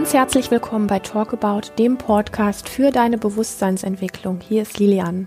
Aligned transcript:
Ganz 0.00 0.14
herzlich 0.14 0.50
willkommen 0.50 0.86
bei 0.86 0.98
Talkabout, 0.98 1.72
dem 1.78 1.98
Podcast 1.98 2.70
für 2.70 2.90
deine 2.90 3.18
Bewusstseinsentwicklung. 3.18 4.40
Hier 4.40 4.62
ist 4.62 4.78
Lilian. 4.78 5.26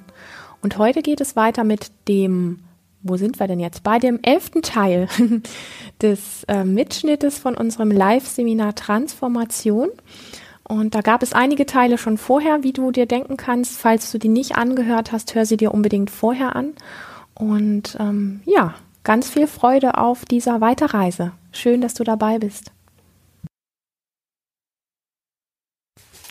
Und 0.64 0.80
heute 0.80 1.04
geht 1.04 1.22
es 1.22 1.36
weiter 1.36 1.64
mit 1.64 1.92
dem, 2.08 2.58
wo 3.04 3.16
sind 3.16 3.40
wir 3.40 3.46
denn 3.46 3.60
jetzt? 3.60 3.84
Bei 3.84 4.00
dem 4.00 4.18
elften 4.24 4.64
Teil 4.64 5.08
des 6.02 6.44
äh, 6.46 6.64
Mitschnittes 6.64 7.38
von 7.38 7.56
unserem 7.56 7.92
Live-Seminar 7.92 8.74
Transformation. 8.74 9.90
Und 10.64 10.96
da 10.96 11.02
gab 11.02 11.22
es 11.22 11.34
einige 11.34 11.68
Teile 11.68 12.00
schon 12.00 12.18
vorher, 12.18 12.64
wie 12.64 12.74
du 12.74 12.90
dir 12.90 13.06
denken 13.06 13.38
kannst. 13.38 13.78
Falls 13.78 14.12
du 14.12 14.18
die 14.18 14.28
nicht 14.28 14.56
angehört 14.56 15.12
hast, 15.12 15.36
hör 15.36 15.46
sie 15.46 15.58
dir 15.58 15.72
unbedingt 15.72 16.10
vorher 16.10 16.56
an. 16.56 16.74
Und 17.36 17.96
ähm, 18.00 18.42
ja, 18.46 18.74
ganz 19.04 19.30
viel 19.30 19.46
Freude 19.46 20.00
auf 20.00 20.26
dieser 20.26 20.62
Weiterreise. 20.62 21.32
Schön, 21.52 21.80
dass 21.80 21.94
du 21.94 22.04
dabei 22.04 22.40
bist. 22.40 22.72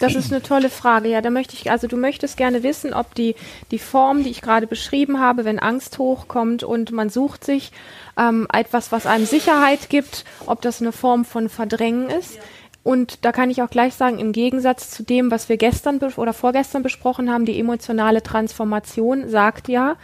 Das 0.02 0.16
ist 0.16 0.32
eine 0.32 0.42
tolle 0.42 0.68
Frage. 0.68 1.08
Ja, 1.08 1.20
da 1.20 1.30
möchte 1.30 1.54
ich, 1.54 1.70
also 1.70 1.86
du 1.86 1.96
möchtest 1.96 2.36
gerne 2.36 2.64
wissen, 2.64 2.92
ob 2.92 3.14
die, 3.14 3.36
die 3.70 3.78
Form, 3.78 4.24
die 4.24 4.30
ich 4.30 4.42
gerade 4.42 4.66
beschrieben 4.66 5.20
habe, 5.20 5.44
wenn 5.44 5.60
Angst 5.60 5.98
hochkommt 5.98 6.64
und 6.64 6.90
man 6.90 7.08
sucht 7.08 7.44
sich 7.44 7.70
ähm, 8.18 8.48
etwas, 8.52 8.90
was 8.90 9.06
einem 9.06 9.26
Sicherheit 9.26 9.90
gibt, 9.90 10.24
ob 10.46 10.60
das 10.60 10.80
eine 10.80 10.90
Form 10.90 11.24
von 11.24 11.48
Verdrängen 11.48 12.10
ist. 12.10 12.40
Und 12.82 13.24
da 13.24 13.30
kann 13.30 13.48
ich 13.48 13.62
auch 13.62 13.70
gleich 13.70 13.94
sagen, 13.94 14.18
im 14.18 14.32
Gegensatz 14.32 14.90
zu 14.90 15.04
dem, 15.04 15.30
was 15.30 15.48
wir 15.48 15.56
gestern 15.56 15.98
oder 15.98 16.32
vorgestern 16.32 16.82
besprochen 16.82 17.30
haben, 17.30 17.44
die 17.44 17.60
emotionale 17.60 18.24
Transformation 18.24 19.28
sagt 19.28 19.68
ja, 19.68 19.96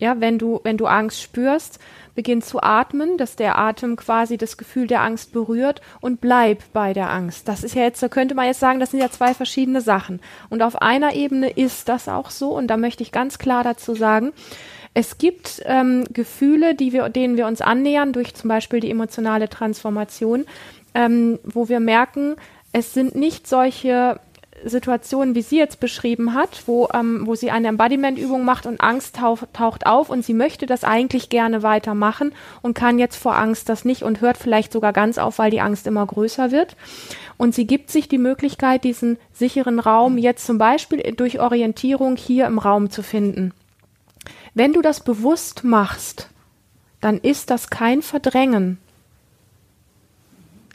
ja, 0.00 0.20
wenn 0.20 0.38
du, 0.38 0.60
wenn 0.64 0.76
du 0.76 0.86
Angst 0.86 1.22
spürst, 1.22 1.78
beginn 2.14 2.42
zu 2.42 2.60
atmen, 2.60 3.18
dass 3.18 3.36
der 3.36 3.58
Atem 3.58 3.96
quasi 3.96 4.36
das 4.36 4.56
Gefühl 4.56 4.86
der 4.86 5.02
Angst 5.02 5.32
berührt 5.32 5.80
und 6.00 6.20
bleib 6.20 6.64
bei 6.72 6.92
der 6.92 7.10
Angst. 7.10 7.46
Das 7.46 7.62
ist 7.62 7.74
ja 7.74 7.82
jetzt, 7.82 8.02
da 8.02 8.08
könnte 8.08 8.34
man 8.34 8.46
jetzt 8.46 8.60
sagen, 8.60 8.80
das 8.80 8.90
sind 8.90 9.00
ja 9.00 9.10
zwei 9.10 9.34
verschiedene 9.34 9.80
Sachen. 9.80 10.20
Und 10.48 10.62
auf 10.62 10.82
einer 10.82 11.14
Ebene 11.14 11.50
ist 11.50 11.88
das 11.88 12.08
auch 12.08 12.30
so, 12.30 12.56
und 12.56 12.66
da 12.66 12.76
möchte 12.76 13.02
ich 13.02 13.12
ganz 13.12 13.38
klar 13.38 13.62
dazu 13.62 13.94
sagen, 13.94 14.32
es 14.92 15.18
gibt 15.18 15.62
ähm, 15.66 16.04
Gefühle, 16.12 16.74
die 16.74 16.92
wir, 16.92 17.08
denen 17.10 17.36
wir 17.36 17.46
uns 17.46 17.60
annähern 17.60 18.12
durch 18.12 18.34
zum 18.34 18.48
Beispiel 18.48 18.80
die 18.80 18.90
emotionale 18.90 19.48
Transformation, 19.48 20.46
ähm, 20.94 21.38
wo 21.44 21.68
wir 21.68 21.78
merken, 21.78 22.34
es 22.72 22.92
sind 22.92 23.14
nicht 23.14 23.46
solche 23.46 24.18
Situationen, 24.64 25.34
wie 25.34 25.42
sie 25.42 25.58
jetzt 25.58 25.80
beschrieben 25.80 26.34
hat, 26.34 26.62
wo, 26.66 26.88
ähm, 26.92 27.26
wo 27.26 27.34
sie 27.34 27.50
eine 27.50 27.68
Embodiment-Übung 27.68 28.44
macht 28.44 28.66
und 28.66 28.80
Angst 28.80 29.16
tauch, 29.16 29.42
taucht 29.52 29.86
auf 29.86 30.10
und 30.10 30.24
sie 30.24 30.34
möchte 30.34 30.66
das 30.66 30.84
eigentlich 30.84 31.28
gerne 31.28 31.62
weitermachen 31.62 32.32
und 32.62 32.74
kann 32.74 32.98
jetzt 32.98 33.16
vor 33.16 33.36
Angst 33.36 33.68
das 33.68 33.84
nicht 33.84 34.02
und 34.02 34.20
hört 34.20 34.36
vielleicht 34.36 34.72
sogar 34.72 34.92
ganz 34.92 35.18
auf, 35.18 35.38
weil 35.38 35.50
die 35.50 35.60
Angst 35.60 35.86
immer 35.86 36.06
größer 36.06 36.50
wird. 36.50 36.76
Und 37.36 37.54
sie 37.54 37.66
gibt 37.66 37.90
sich 37.90 38.08
die 38.08 38.18
Möglichkeit, 38.18 38.84
diesen 38.84 39.18
sicheren 39.32 39.78
Raum 39.78 40.18
jetzt 40.18 40.46
zum 40.46 40.58
Beispiel 40.58 41.00
durch 41.16 41.40
Orientierung 41.40 42.16
hier 42.16 42.46
im 42.46 42.58
Raum 42.58 42.90
zu 42.90 43.02
finden. 43.02 43.52
Wenn 44.54 44.72
du 44.72 44.82
das 44.82 45.00
bewusst 45.00 45.64
machst, 45.64 46.28
dann 47.00 47.18
ist 47.18 47.50
das 47.50 47.70
kein 47.70 48.02
Verdrängen, 48.02 48.78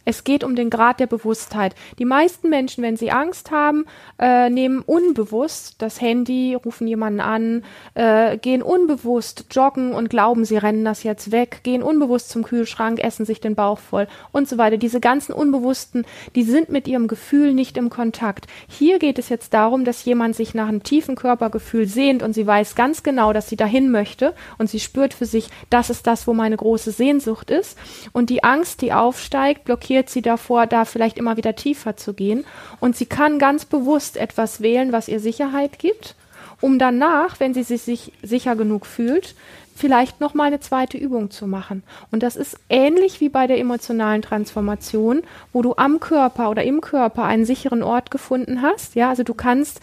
es 0.06 0.24
geht 0.24 0.44
um 0.44 0.56
den 0.56 0.70
Grad 0.70 1.00
der 1.00 1.08
Bewusstheit. 1.08 1.76
Die 2.00 2.06
meisten 2.06 2.50
Menschen, 2.50 2.84
wenn 2.84 2.96
sie 2.96 3.12
Angst 3.12 3.52
haben, 3.52 3.86
äh, 4.20 4.50
nehmen 4.50 4.82
unbewusst 4.86 5.76
das 5.80 6.00
Handy, 6.00 6.54
rufen 6.54 6.88
jemanden 6.88 7.20
an, 7.20 7.64
äh, 7.96 8.38
gehen 8.38 8.62
unbewusst 8.62 9.46
joggen 9.52 9.94
und 9.94 10.10
glauben, 10.10 10.46
sie 10.46 10.58
rennen 10.58 10.86
das 10.86 11.04
jetzt 11.04 11.32
weg, 11.32 11.62
gehen 11.64 11.82
unbewusst 11.82 12.30
zum 12.30 12.44
Kühlschrank, 12.44 13.04
essen 13.04 13.26
sich 13.26 13.42
den 13.42 13.56
Bauch 13.56 13.80
voll 13.80 14.08
und 14.32 14.48
so 14.48 14.58
weiter. 14.58 14.78
Diese 14.78 15.00
ganzen 15.00 15.34
Unbewussten, 15.34 16.06
die 16.36 16.44
sind 16.44 16.70
mit 16.70 16.88
ihrem 16.88 17.08
Gefühl 17.08 17.54
nicht 17.54 17.76
im 17.78 17.90
Kontakt. 17.90 18.46
Hier 18.68 19.00
geht 19.00 19.18
es 19.18 19.30
jetzt 19.30 19.54
darum, 19.54 19.86
dass 19.86 20.06
jemand 20.06 20.36
sich 20.36 20.54
nach 20.54 20.68
einem 20.68 20.84
tiefen 20.84 21.16
Körpergefühl 21.16 21.88
sehnt 21.88 22.22
und 22.22 22.34
sie 22.34 22.46
weiß 22.46 22.76
ganz 22.76 23.02
genau, 23.02 23.34
dass 23.34 23.50
sie 23.50 23.56
dahin 23.56 23.90
möchte 23.90 24.36
und 24.60 24.70
sie 24.70 24.80
spürt 24.80 25.16
für 25.16 25.26
sich, 25.26 25.50
das 25.72 25.90
ist 25.90 26.06
das, 26.06 26.28
wo 26.28 26.34
meine 26.34 26.58
große 26.58 26.92
Sehnsucht 26.92 27.50
ist. 27.50 27.78
Und 28.12 28.30
die 28.30 28.44
Angst, 28.44 28.82
die 28.82 28.94
aufsteigt, 28.94 29.64
blockiert 29.66 29.95
blockiert 29.96 30.10
sie 30.10 30.22
davor, 30.22 30.68
da 30.68 30.84
vielleicht 30.84 31.18
immer 31.18 31.38
wieder 31.38 31.56
tiefer 31.56 31.96
zu 31.96 32.14
gehen. 32.14 32.44
Und 32.82 32.98
sie 32.98 33.06
kann 33.06 33.40
ganz 33.40 33.64
bewusst 33.64 34.18
etwas 34.18 34.60
wählen, 34.60 34.92
was 34.92 35.08
ihr 35.08 35.22
Sicherheit 35.22 35.80
gibt, 35.80 36.16
um 36.60 36.80
danach, 36.80 37.40
wenn 37.40 37.54
sie 37.54 37.64
sich 37.64 38.12
sicher 38.22 38.58
genug 38.58 38.86
fühlt, 38.86 39.36
vielleicht 39.74 40.20
noch 40.20 40.34
mal 40.34 40.48
eine 40.48 40.60
zweite 40.60 40.98
Übung 40.98 41.32
zu 41.32 41.48
machen. 41.48 41.84
Und 42.12 42.24
das 42.24 42.36
ist 42.36 42.58
ähnlich 42.70 43.22
wie 43.22 43.30
bei 43.30 43.48
der 43.48 43.58
emotionalen 43.58 44.22
Transformation, 44.22 45.22
wo 45.54 45.62
du 45.62 45.76
am 45.78 46.02
Körper 46.02 46.50
oder 46.50 46.64
im 46.64 46.82
Körper 46.82 47.24
einen 47.24 47.46
sicheren 47.46 47.82
Ort 47.82 48.12
gefunden 48.12 48.62
hast. 48.62 48.96
Ja, 48.96 49.10
also 49.10 49.24
du 49.24 49.34
kannst 49.34 49.80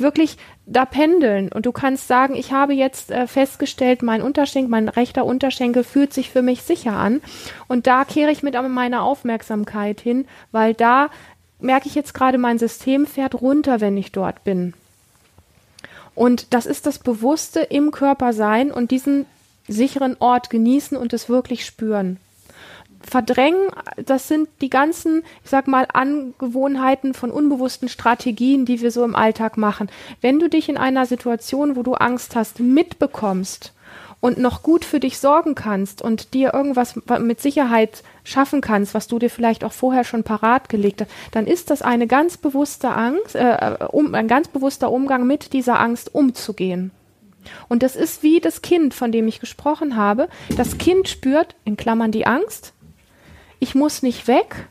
wirklich 0.00 0.36
da 0.66 0.84
pendeln. 0.84 1.50
Und 1.50 1.66
du 1.66 1.72
kannst 1.72 2.08
sagen, 2.08 2.34
ich 2.34 2.52
habe 2.52 2.74
jetzt 2.74 3.10
äh, 3.10 3.26
festgestellt, 3.26 4.02
mein 4.02 4.22
Unterschenkel, 4.22 4.70
mein 4.70 4.88
rechter 4.88 5.24
Unterschenkel 5.24 5.84
fühlt 5.84 6.12
sich 6.12 6.30
für 6.30 6.42
mich 6.42 6.62
sicher 6.62 6.92
an. 6.92 7.20
Und 7.68 7.86
da 7.86 8.04
kehre 8.04 8.30
ich 8.30 8.42
mit 8.42 8.54
meiner 8.54 9.02
Aufmerksamkeit 9.02 10.00
hin, 10.00 10.26
weil 10.52 10.74
da 10.74 11.10
merke 11.60 11.88
ich 11.88 11.94
jetzt 11.94 12.14
gerade, 12.14 12.38
mein 12.38 12.58
System 12.58 13.06
fährt 13.06 13.40
runter, 13.40 13.80
wenn 13.80 13.96
ich 13.96 14.12
dort 14.12 14.44
bin. 14.44 14.74
Und 16.14 16.54
das 16.54 16.66
ist 16.66 16.86
das 16.86 16.98
Bewusste 16.98 17.60
im 17.60 17.90
Körper 17.90 18.32
sein 18.32 18.70
und 18.70 18.90
diesen 18.90 19.26
sicheren 19.68 20.16
Ort 20.18 20.50
genießen 20.50 20.96
und 20.96 21.12
es 21.12 21.28
wirklich 21.28 21.66
spüren 21.66 22.18
verdrängen, 23.08 23.68
das 24.04 24.28
sind 24.28 24.48
die 24.60 24.70
ganzen, 24.70 25.22
ich 25.44 25.50
sag 25.50 25.68
mal, 25.68 25.86
Angewohnheiten 25.92 27.14
von 27.14 27.30
unbewussten 27.30 27.88
Strategien, 27.88 28.64
die 28.64 28.80
wir 28.80 28.90
so 28.90 29.04
im 29.04 29.16
Alltag 29.16 29.56
machen. 29.56 29.88
Wenn 30.20 30.38
du 30.38 30.48
dich 30.48 30.68
in 30.68 30.76
einer 30.76 31.06
Situation, 31.06 31.76
wo 31.76 31.82
du 31.82 31.94
Angst 31.94 32.36
hast, 32.36 32.60
mitbekommst 32.60 33.72
und 34.20 34.38
noch 34.38 34.62
gut 34.62 34.84
für 34.84 35.00
dich 35.00 35.18
sorgen 35.18 35.54
kannst 35.54 36.02
und 36.02 36.34
dir 36.34 36.54
irgendwas 36.54 36.98
mit 37.20 37.40
Sicherheit 37.40 38.02
schaffen 38.24 38.60
kannst, 38.60 38.94
was 38.94 39.06
du 39.06 39.18
dir 39.18 39.30
vielleicht 39.30 39.62
auch 39.62 39.72
vorher 39.72 40.04
schon 40.04 40.24
parat 40.24 40.68
gelegt 40.68 41.02
hast, 41.02 41.10
dann 41.32 41.46
ist 41.46 41.70
das 41.70 41.82
eine 41.82 42.06
ganz 42.06 42.36
bewusste 42.36 42.90
Angst, 42.90 43.34
äh, 43.34 43.76
um, 43.90 44.14
ein 44.14 44.28
ganz 44.28 44.48
bewusster 44.48 44.90
Umgang 44.90 45.26
mit 45.26 45.52
dieser 45.52 45.78
Angst 45.78 46.14
umzugehen. 46.14 46.90
Und 47.68 47.82
das 47.82 47.96
ist 47.96 48.22
wie 48.22 48.40
das 48.40 48.62
Kind, 48.62 48.94
von 48.94 49.12
dem 49.12 49.28
ich 49.28 49.40
gesprochen 49.40 49.96
habe. 49.96 50.28
Das 50.56 50.78
Kind 50.78 51.08
spürt, 51.08 51.54
in 51.64 51.76
Klammern 51.76 52.10
die 52.10 52.26
Angst, 52.26 52.72
ich 53.58 53.74
muss 53.74 54.02
nicht 54.02 54.28
weg. 54.28 54.68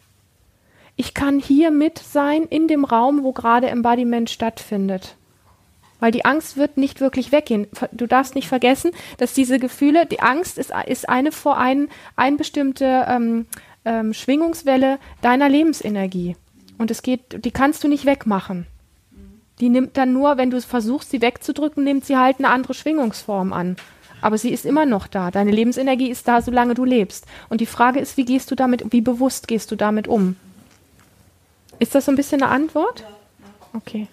Ich 0.95 1.13
kann 1.13 1.39
hier 1.39 1.71
mit 1.71 1.99
sein 1.99 2.43
in 2.43 2.67
dem 2.67 2.85
Raum, 2.85 3.23
wo 3.23 3.33
gerade 3.33 3.67
Embodiment 3.67 4.29
stattfindet. 4.29 5.15
Weil 5.99 6.11
die 6.11 6.25
Angst 6.25 6.57
wird 6.57 6.77
nicht 6.77 7.01
wirklich 7.01 7.31
weggehen. 7.31 7.67
Du 7.91 8.05
darfst 8.05 8.35
nicht 8.35 8.47
vergessen, 8.47 8.91
dass 9.17 9.33
diese 9.33 9.59
Gefühle, 9.59 10.05
die 10.05 10.19
Angst 10.19 10.57
ist, 10.57 10.71
ist 10.85 11.09
eine 11.09 11.31
vor 11.31 11.57
ein, 11.57 11.89
ein 12.15 12.37
bestimmte 12.37 13.05
ähm, 13.07 13.47
ähm, 13.85 14.13
Schwingungswelle 14.13 14.99
deiner 15.21 15.49
Lebensenergie. 15.49 16.35
Und 16.77 16.91
es 16.91 17.01
geht, 17.01 17.43
die 17.45 17.51
kannst 17.51 17.83
du 17.83 17.87
nicht 17.87 18.05
wegmachen. 18.05 18.67
Die 19.59 19.69
nimmt 19.69 19.95
dann 19.95 20.11
nur, 20.11 20.37
wenn 20.37 20.51
du 20.51 20.59
versuchst, 20.61 21.11
sie 21.11 21.21
wegzudrücken, 21.21 21.83
nimmt 21.83 22.05
sie 22.05 22.17
halt 22.17 22.39
eine 22.39 22.49
andere 22.49 22.73
Schwingungsform 22.73 23.53
an 23.53 23.77
aber 24.25 24.39
sie 24.39 24.49
ist 24.49 24.65
immer 24.65 24.87
noch 24.87 25.05
da. 25.05 25.29
Deine 25.29 25.51
Lebensenergie 25.51 26.09
ist 26.09 26.27
da, 26.27 26.41
solange 26.41 26.73
du 26.73 26.83
lebst. 26.83 27.27
Und 27.47 27.61
die 27.61 27.67
Frage 27.67 27.99
ist, 27.99 28.17
wie 28.17 28.25
gehst 28.25 28.49
du 28.49 28.55
damit, 28.55 28.91
wie 28.91 29.01
bewusst 29.01 29.47
gehst 29.47 29.69
du 29.69 29.75
damit 29.75 30.07
um? 30.07 30.35
Ist 31.77 31.93
das 31.93 32.05
so 32.05 32.11
ein 32.11 32.15
bisschen 32.15 32.41
eine 32.41 32.49
Antwort? 32.49 33.03
Okay. 33.73 34.07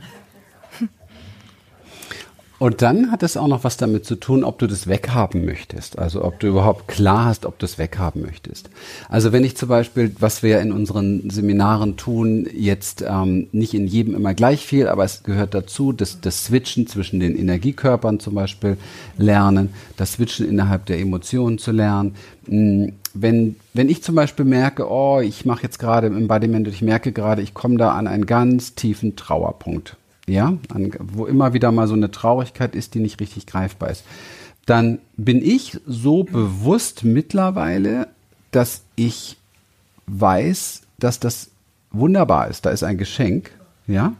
Und 2.62 2.80
dann 2.80 3.10
hat 3.10 3.24
es 3.24 3.36
auch 3.36 3.48
noch 3.48 3.64
was 3.64 3.76
damit 3.76 4.04
zu 4.04 4.14
tun, 4.14 4.44
ob 4.44 4.60
du 4.60 4.68
das 4.68 4.86
weghaben 4.86 5.44
möchtest. 5.44 5.98
Also 5.98 6.24
ob 6.24 6.38
du 6.38 6.46
überhaupt 6.46 6.86
klar 6.86 7.24
hast, 7.24 7.44
ob 7.44 7.58
du 7.58 7.66
es 7.66 7.76
weghaben 7.76 8.22
möchtest. 8.22 8.70
Also 9.08 9.32
wenn 9.32 9.42
ich 9.42 9.56
zum 9.56 9.68
Beispiel, 9.68 10.14
was 10.20 10.44
wir 10.44 10.60
in 10.60 10.70
unseren 10.70 11.28
Seminaren 11.28 11.96
tun, 11.96 12.46
jetzt 12.54 13.04
ähm, 13.04 13.48
nicht 13.50 13.74
in 13.74 13.88
jedem 13.88 14.14
immer 14.14 14.32
gleich 14.34 14.64
viel, 14.64 14.86
aber 14.86 15.02
es 15.02 15.24
gehört 15.24 15.54
dazu, 15.54 15.90
das, 15.90 16.20
das 16.20 16.44
Switchen 16.44 16.86
zwischen 16.86 17.18
den 17.18 17.36
Energiekörpern 17.36 18.20
zum 18.20 18.36
Beispiel 18.36 18.76
lernen, 19.18 19.70
das 19.96 20.12
Switchen 20.12 20.48
innerhalb 20.48 20.86
der 20.86 21.00
Emotionen 21.00 21.58
zu 21.58 21.72
lernen. 21.72 22.14
Hm, 22.46 22.92
wenn, 23.12 23.56
wenn 23.74 23.88
ich 23.88 24.04
zum 24.04 24.14
Beispiel 24.14 24.44
merke, 24.44 24.88
oh, 24.88 25.18
ich 25.18 25.44
mache 25.44 25.64
jetzt 25.64 25.80
gerade 25.80 26.06
im 26.06 26.16
Embodiment 26.16 26.68
ich 26.68 26.80
merke 26.80 27.10
gerade, 27.10 27.42
ich 27.42 27.54
komme 27.54 27.76
da 27.76 27.90
an 27.90 28.06
einen 28.06 28.24
ganz 28.24 28.76
tiefen 28.76 29.16
Trauerpunkt 29.16 29.96
ja, 30.26 30.56
an, 30.72 30.92
wo 30.98 31.26
immer 31.26 31.52
wieder 31.52 31.72
mal 31.72 31.88
so 31.88 31.94
eine 31.94 32.10
Traurigkeit 32.10 32.74
ist, 32.74 32.94
die 32.94 33.00
nicht 33.00 33.20
richtig 33.20 33.46
greifbar 33.46 33.90
ist, 33.90 34.04
dann 34.66 34.98
bin 35.16 35.42
ich 35.42 35.80
so 35.86 36.22
bewusst 36.22 37.04
mittlerweile, 37.04 38.08
dass 38.52 38.82
ich 38.94 39.36
weiß, 40.06 40.82
dass 40.98 41.18
das 41.18 41.50
wunderbar 41.90 42.48
ist. 42.48 42.64
Da 42.64 42.70
ist 42.70 42.84
ein 42.84 42.98
Geschenk, 42.98 43.50
ja, 43.86 44.14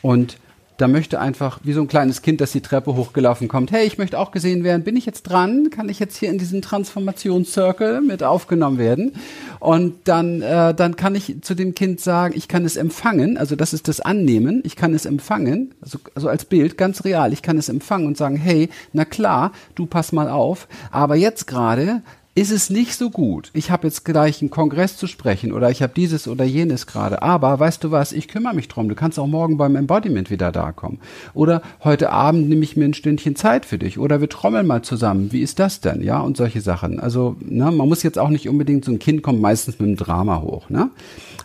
und 0.00 0.38
da 0.76 0.88
möchte 0.88 1.20
einfach, 1.20 1.60
wie 1.62 1.72
so 1.72 1.80
ein 1.80 1.88
kleines 1.88 2.22
Kind, 2.22 2.40
das 2.40 2.52
die 2.52 2.60
Treppe 2.60 2.94
hochgelaufen 2.94 3.48
kommt, 3.48 3.72
hey, 3.72 3.86
ich 3.86 3.98
möchte 3.98 4.18
auch 4.18 4.30
gesehen 4.30 4.64
werden, 4.64 4.82
bin 4.82 4.96
ich 4.96 5.06
jetzt 5.06 5.22
dran? 5.22 5.70
Kann 5.70 5.88
ich 5.88 5.98
jetzt 5.98 6.16
hier 6.16 6.30
in 6.30 6.38
diesen 6.38 6.62
Transformationscircle 6.62 8.00
mit 8.00 8.22
aufgenommen 8.22 8.78
werden? 8.78 9.12
Und 9.60 9.94
dann, 10.04 10.42
äh, 10.42 10.74
dann 10.74 10.96
kann 10.96 11.14
ich 11.14 11.42
zu 11.42 11.54
dem 11.54 11.74
Kind 11.74 12.00
sagen, 12.00 12.34
ich 12.36 12.48
kann 12.48 12.64
es 12.64 12.76
empfangen, 12.76 13.36
also 13.36 13.54
das 13.54 13.72
ist 13.72 13.88
das 13.88 14.00
Annehmen, 14.00 14.62
ich 14.64 14.76
kann 14.76 14.94
es 14.94 15.06
empfangen, 15.06 15.74
also, 15.80 15.98
also 16.14 16.28
als 16.28 16.44
Bild, 16.44 16.76
ganz 16.76 17.04
real, 17.04 17.32
ich 17.32 17.42
kann 17.42 17.58
es 17.58 17.68
empfangen 17.68 18.06
und 18.06 18.16
sagen, 18.16 18.36
hey, 18.36 18.68
na 18.92 19.04
klar, 19.04 19.52
du 19.74 19.86
pass 19.86 20.12
mal 20.12 20.28
auf, 20.28 20.68
aber 20.90 21.16
jetzt 21.16 21.46
gerade 21.46 22.02
ist 22.34 22.50
es 22.50 22.70
nicht 22.70 22.96
so 22.96 23.10
gut. 23.10 23.50
Ich 23.52 23.70
habe 23.70 23.86
jetzt 23.86 24.06
gleich 24.06 24.40
einen 24.40 24.50
Kongress 24.50 24.96
zu 24.96 25.06
sprechen 25.06 25.52
oder 25.52 25.70
ich 25.70 25.82
habe 25.82 25.92
dieses 25.94 26.26
oder 26.26 26.44
jenes 26.44 26.86
gerade. 26.86 27.20
Aber 27.20 27.60
weißt 27.60 27.84
du 27.84 27.90
was, 27.90 28.12
ich 28.12 28.26
kümmere 28.26 28.54
mich 28.54 28.68
drum. 28.68 28.88
Du 28.88 28.94
kannst 28.94 29.18
auch 29.18 29.26
morgen 29.26 29.58
beim 29.58 29.76
Embodiment 29.76 30.30
wieder 30.30 30.50
da 30.50 30.72
kommen. 30.72 30.98
Oder 31.34 31.60
heute 31.84 32.10
Abend 32.10 32.48
nehme 32.48 32.64
ich 32.64 32.74
mir 32.74 32.86
ein 32.86 32.94
Stündchen 32.94 33.36
Zeit 33.36 33.66
für 33.66 33.78
dich. 33.78 33.98
Oder 33.98 34.22
wir 34.22 34.30
trommeln 34.30 34.66
mal 34.66 34.80
zusammen. 34.80 35.30
Wie 35.30 35.42
ist 35.42 35.58
das 35.58 35.80
denn? 35.80 36.02
Ja, 36.02 36.20
und 36.20 36.38
solche 36.38 36.62
Sachen. 36.62 37.00
Also, 37.00 37.36
ne, 37.40 37.70
man 37.70 37.88
muss 37.88 38.02
jetzt 38.02 38.18
auch 38.18 38.30
nicht 38.30 38.48
unbedingt, 38.48 38.86
so 38.86 38.92
ein 38.92 38.98
Kind 38.98 39.22
kommt 39.22 39.42
meistens 39.42 39.78
mit 39.78 39.88
einem 39.88 39.96
Drama 39.96 40.40
hoch. 40.40 40.70
Ne? 40.70 40.90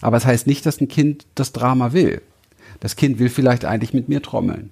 Aber 0.02 0.16
es 0.16 0.24
das 0.24 0.32
heißt 0.32 0.48
nicht, 0.48 0.66
dass 0.66 0.80
ein 0.80 0.88
Kind 0.88 1.26
das 1.36 1.52
Drama 1.52 1.92
will. 1.92 2.22
Das 2.80 2.96
Kind 2.96 3.20
will 3.20 3.30
vielleicht 3.30 3.66
eigentlich 3.66 3.94
mit 3.94 4.08
mir 4.08 4.22
trommeln. 4.22 4.72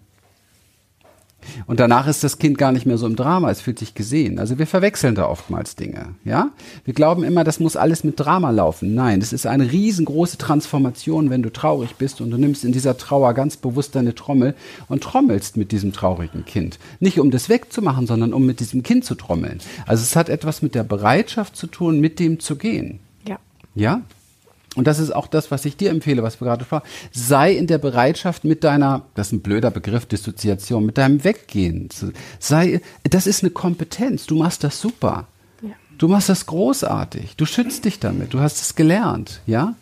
Und 1.67 1.79
danach 1.79 2.07
ist 2.07 2.23
das 2.23 2.37
Kind 2.37 2.57
gar 2.57 2.71
nicht 2.71 2.85
mehr 2.85 2.97
so 2.97 3.05
im 3.05 3.15
Drama, 3.15 3.51
es 3.51 3.61
fühlt 3.61 3.79
sich 3.79 3.93
gesehen. 3.93 4.39
Also 4.39 4.57
wir 4.59 4.67
verwechseln 4.67 5.15
da 5.15 5.27
oftmals 5.27 5.75
Dinge, 5.75 6.15
ja? 6.23 6.51
Wir 6.83 6.93
glauben 6.93 7.23
immer, 7.23 7.43
das 7.43 7.59
muss 7.59 7.75
alles 7.75 8.03
mit 8.03 8.19
Drama 8.19 8.51
laufen. 8.51 8.93
Nein, 8.95 9.19
das 9.19 9.33
ist 9.33 9.45
eine 9.45 9.71
riesengroße 9.71 10.37
Transformation, 10.37 11.29
wenn 11.29 11.43
du 11.43 11.51
traurig 11.51 11.95
bist 11.95 12.21
und 12.21 12.31
du 12.31 12.37
nimmst 12.37 12.65
in 12.65 12.71
dieser 12.71 12.97
Trauer 12.97 13.33
ganz 13.33 13.57
bewusst 13.57 13.95
deine 13.95 14.15
Trommel 14.15 14.55
und 14.87 15.03
trommelst 15.03 15.57
mit 15.57 15.71
diesem 15.71 15.93
traurigen 15.93 16.45
Kind. 16.45 16.79
Nicht 16.99 17.19
um 17.19 17.31
das 17.31 17.49
wegzumachen, 17.49 18.07
sondern 18.07 18.33
um 18.33 18.45
mit 18.45 18.59
diesem 18.59 18.83
Kind 18.83 19.05
zu 19.05 19.15
trommeln. 19.15 19.59
Also 19.85 20.03
es 20.03 20.15
hat 20.15 20.29
etwas 20.29 20.61
mit 20.61 20.75
der 20.75 20.83
Bereitschaft 20.83 21.55
zu 21.55 21.67
tun, 21.67 21.99
mit 21.99 22.19
dem 22.19 22.39
zu 22.39 22.55
gehen. 22.55 22.99
Ja. 23.75 24.01
Und 24.75 24.87
das 24.87 24.99
ist 24.99 25.15
auch 25.15 25.27
das, 25.27 25.51
was 25.51 25.65
ich 25.65 25.77
dir 25.77 25.89
empfehle, 25.89 26.21
was 26.21 26.39
wir 26.39 26.45
gerade 26.45 26.65
sprachen. 26.65 26.87
Sei 27.11 27.53
in 27.53 27.67
der 27.67 27.77
Bereitschaft 27.77 28.43
mit 28.43 28.63
deiner, 28.63 29.03
das 29.15 29.27
ist 29.27 29.33
ein 29.33 29.41
blöder 29.41 29.71
Begriff, 29.71 30.05
Dissoziation, 30.05 30.85
mit 30.85 30.97
deinem 30.97 31.23
Weggehen. 31.23 31.89
Sei, 32.39 32.81
das 33.03 33.25
ist 33.25 33.43
eine 33.43 33.51
Kompetenz. 33.51 34.25
Du 34.25 34.35
machst 34.35 34.63
das 34.63 34.79
super. 34.79 35.27
Ja. 35.61 35.69
Du 35.97 36.07
machst 36.09 36.29
das 36.29 36.45
großartig. 36.45 37.37
Du 37.37 37.45
schützt 37.45 37.85
dich 37.85 37.99
damit. 37.99 38.33
Du 38.33 38.39
hast 38.39 38.61
es 38.61 38.75
gelernt, 38.75 39.41
ja? 39.45 39.75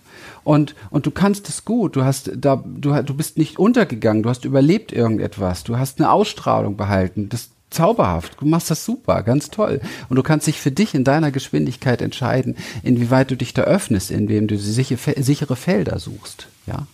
Und, 0.44 0.76
und 0.90 1.06
du 1.06 1.12
kannst 1.12 1.50
es 1.50 1.66
gut. 1.66 1.96
Du 1.96 2.04
hast 2.04 2.32
da, 2.36 2.64
du, 2.64 2.94
du 3.02 3.14
bist 3.14 3.38
nicht 3.38 3.58
untergegangen. 3.58 4.24
Du 4.24 4.30
hast 4.30 4.46
überlebt 4.46 4.92
irgendetwas. 4.92 5.64
Du 5.64 5.78
hast 5.78 6.00
eine 6.00 6.12
Ausstrahlung 6.12 6.76
behalten. 6.78 7.30
Das, 7.30 7.50
zauberhaft. 7.74 8.38
Du 8.40 8.46
machst 8.46 8.72
das 8.72 8.86
super, 8.86 9.24
ganz 9.24 9.50
toll. 9.50 9.82
Und 10.10 10.16
du 10.16 10.24
kannst 10.24 10.48
dich 10.48 10.60
für 10.60 10.72
dich 10.72 10.94
in 10.94 11.04
deiner 11.04 11.32
Geschwindigkeit 11.32 12.02
entscheiden, 12.02 12.56
inwieweit 12.84 13.32
du 13.32 13.36
dich 13.36 13.54
da 13.54 13.64
öffnest, 13.64 14.12
indem 14.12 14.48
du 14.48 14.58
sichere 14.58 15.56
Felder 15.56 16.00
suchst. 16.00 16.48
Ja. 16.66 16.88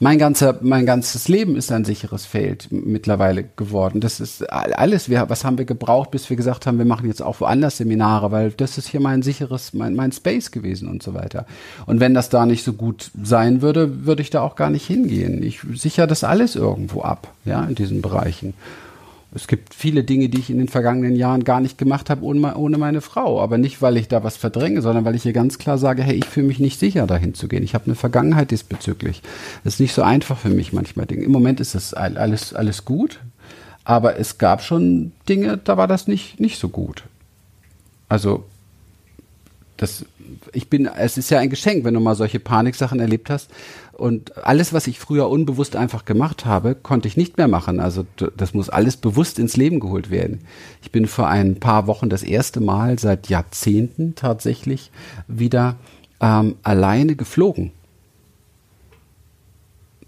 Mein 0.00 0.18
ganzer, 0.18 0.58
mein 0.60 0.86
ganzes 0.86 1.28
Leben 1.28 1.56
ist 1.56 1.70
ein 1.70 1.84
sicheres 1.84 2.26
Feld 2.26 2.68
mittlerweile 2.70 3.44
geworden. 3.56 4.00
Das 4.00 4.20
ist 4.20 4.42
alles. 4.50 5.08
Was 5.08 5.44
haben 5.44 5.58
wir 5.58 5.64
gebraucht, 5.64 6.10
bis 6.10 6.28
wir 6.28 6.36
gesagt 6.36 6.66
haben, 6.66 6.78
wir 6.78 6.84
machen 6.84 7.06
jetzt 7.06 7.22
auch 7.22 7.40
woanders 7.40 7.76
Seminare, 7.76 8.32
weil 8.32 8.50
das 8.50 8.76
ist 8.76 8.88
hier 8.88 9.00
mein 9.00 9.22
sicheres, 9.22 9.72
mein, 9.72 9.94
mein 9.94 10.12
Space 10.12 10.50
gewesen 10.50 10.88
und 10.88 11.02
so 11.02 11.14
weiter. 11.14 11.46
Und 11.86 12.00
wenn 12.00 12.14
das 12.14 12.28
da 12.28 12.44
nicht 12.46 12.64
so 12.64 12.72
gut 12.72 13.10
sein 13.22 13.62
würde, 13.62 14.04
würde 14.04 14.22
ich 14.22 14.30
da 14.30 14.42
auch 14.42 14.56
gar 14.56 14.70
nicht 14.70 14.86
hingehen. 14.86 15.42
Ich 15.42 15.60
sichere 15.74 16.06
das 16.06 16.24
alles 16.24 16.56
irgendwo 16.56 17.02
ab, 17.02 17.28
ja, 17.44 17.64
in 17.64 17.74
diesen 17.74 18.02
Bereichen. 18.02 18.54
Es 19.34 19.48
gibt 19.48 19.74
viele 19.74 20.04
Dinge, 20.04 20.28
die 20.28 20.38
ich 20.38 20.48
in 20.48 20.58
den 20.58 20.68
vergangenen 20.68 21.16
Jahren 21.16 21.42
gar 21.42 21.60
nicht 21.60 21.76
gemacht 21.76 22.08
habe 22.08 22.22
ohne, 22.22 22.54
ohne 22.56 22.78
meine 22.78 23.00
Frau. 23.00 23.40
Aber 23.40 23.58
nicht, 23.58 23.82
weil 23.82 23.96
ich 23.96 24.06
da 24.06 24.22
was 24.22 24.36
verdränge, 24.36 24.80
sondern 24.80 25.04
weil 25.04 25.16
ich 25.16 25.24
hier 25.24 25.32
ganz 25.32 25.58
klar 25.58 25.76
sage, 25.76 26.02
hey, 26.02 26.14
ich 26.14 26.26
fühle 26.26 26.46
mich 26.46 26.60
nicht 26.60 26.78
sicher, 26.78 27.06
dahin 27.08 27.34
zu 27.34 27.48
gehen. 27.48 27.64
Ich 27.64 27.74
habe 27.74 27.86
eine 27.86 27.96
Vergangenheit 27.96 28.52
diesbezüglich. 28.52 29.22
Es 29.64 29.74
ist 29.74 29.80
nicht 29.80 29.92
so 29.92 30.02
einfach 30.02 30.38
für 30.38 30.50
mich 30.50 30.72
manchmal. 30.72 31.10
Im 31.10 31.32
Moment 31.32 31.58
ist 31.58 31.74
es 31.74 31.94
alles, 31.94 32.54
alles 32.54 32.84
gut. 32.84 33.20
Aber 33.82 34.18
es 34.18 34.38
gab 34.38 34.62
schon 34.62 35.12
Dinge, 35.28 35.58
da 35.58 35.76
war 35.76 35.88
das 35.88 36.06
nicht, 36.06 36.38
nicht 36.38 36.58
so 36.58 36.68
gut. 36.68 37.02
Also, 38.08 38.44
das, 39.76 40.04
ich 40.52 40.70
bin, 40.70 40.86
es 40.86 41.18
ist 41.18 41.30
ja 41.30 41.40
ein 41.40 41.50
Geschenk, 41.50 41.84
wenn 41.84 41.94
du 41.94 42.00
mal 42.00 42.14
solche 42.14 42.38
Paniksachen 42.38 43.00
erlebt 43.00 43.28
hast. 43.28 43.50
Und 43.96 44.44
alles, 44.44 44.72
was 44.72 44.86
ich 44.86 44.98
früher 44.98 45.28
unbewusst 45.28 45.76
einfach 45.76 46.04
gemacht 46.04 46.44
habe, 46.44 46.74
konnte 46.74 47.08
ich 47.08 47.16
nicht 47.16 47.36
mehr 47.36 47.48
machen. 47.48 47.80
Also 47.80 48.04
das 48.36 48.54
muss 48.54 48.68
alles 48.68 48.96
bewusst 48.96 49.38
ins 49.38 49.56
Leben 49.56 49.80
geholt 49.80 50.10
werden. 50.10 50.40
Ich 50.82 50.90
bin 50.90 51.06
vor 51.06 51.28
ein 51.28 51.60
paar 51.60 51.86
Wochen 51.86 52.10
das 52.10 52.22
erste 52.22 52.60
Mal 52.60 52.98
seit 52.98 53.28
Jahrzehnten 53.28 54.14
tatsächlich 54.14 54.90
wieder 55.28 55.76
ähm, 56.20 56.56
alleine 56.62 57.16
geflogen. 57.16 57.72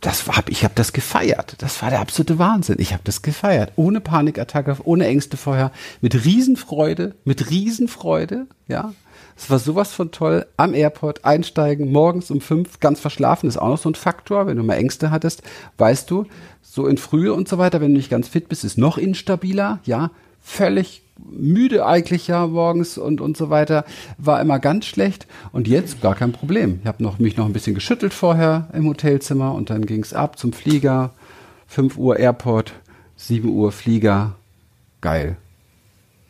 Das 0.00 0.28
war, 0.28 0.44
ich 0.48 0.62
habe 0.62 0.74
das 0.74 0.92
gefeiert. 0.92 1.56
Das 1.58 1.80
war 1.82 1.90
der 1.90 2.00
absolute 2.00 2.38
Wahnsinn. 2.38 2.76
Ich 2.78 2.92
habe 2.92 3.02
das 3.04 3.22
gefeiert. 3.22 3.72
Ohne 3.76 4.00
Panikattacke, 4.00 4.76
ohne 4.84 5.06
Ängste 5.06 5.36
vorher, 5.36 5.72
mit 6.00 6.24
Riesenfreude, 6.24 7.14
mit 7.24 7.50
Riesenfreude, 7.50 8.46
ja. 8.68 8.92
Es 9.36 9.50
war 9.50 9.58
sowas 9.58 9.92
von 9.92 10.10
toll. 10.10 10.46
Am 10.56 10.74
Airport 10.74 11.24
einsteigen, 11.24 11.92
morgens 11.92 12.30
um 12.30 12.40
fünf, 12.40 12.80
ganz 12.80 13.00
verschlafen, 13.00 13.48
ist 13.48 13.58
auch 13.58 13.68
noch 13.68 13.78
so 13.78 13.90
ein 13.90 13.94
Faktor. 13.94 14.46
Wenn 14.46 14.56
du 14.56 14.62
mal 14.62 14.76
Ängste 14.76 15.10
hattest, 15.10 15.42
weißt 15.78 16.10
du, 16.10 16.24
so 16.62 16.86
in 16.86 16.96
Frühe 16.96 17.32
und 17.32 17.48
so 17.48 17.58
weiter, 17.58 17.80
wenn 17.80 17.92
du 17.92 17.98
nicht 17.98 18.10
ganz 18.10 18.28
fit 18.28 18.48
bist, 18.48 18.64
ist 18.64 18.78
noch 18.78 18.98
instabiler, 18.98 19.80
ja. 19.84 20.10
Völlig 20.40 21.02
müde 21.18 21.86
eigentlich 21.86 22.28
ja 22.28 22.46
morgens 22.46 22.98
und 22.98 23.20
und 23.20 23.36
so 23.36 23.50
weiter 23.50 23.84
war 24.18 24.40
immer 24.40 24.58
ganz 24.58 24.84
schlecht 24.84 25.26
und 25.50 25.66
jetzt 25.66 26.00
gar 26.02 26.14
kein 26.14 26.32
Problem. 26.32 26.80
Ich 26.82 26.86
habe 26.86 27.02
noch 27.02 27.18
mich 27.18 27.36
noch 27.36 27.46
ein 27.46 27.52
bisschen 27.52 27.74
geschüttelt 27.74 28.14
vorher 28.14 28.68
im 28.72 28.86
Hotelzimmer 28.86 29.54
und 29.54 29.70
dann 29.70 29.86
ging 29.86 30.02
es 30.02 30.12
ab 30.12 30.38
zum 30.38 30.52
Flieger. 30.52 31.12
5 31.68 31.96
Uhr 31.98 32.18
Airport, 32.18 32.74
7 33.16 33.48
Uhr 33.48 33.72
Flieger. 33.72 34.36
Geil. 35.00 35.36